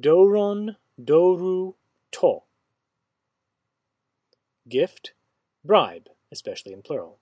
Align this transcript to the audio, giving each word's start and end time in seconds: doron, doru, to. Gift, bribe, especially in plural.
doron, 0.00 0.76
doru, 1.00 1.74
to. 2.12 2.40
Gift, 4.68 5.12
bribe, 5.64 6.08
especially 6.30 6.72
in 6.72 6.82
plural. 6.82 7.18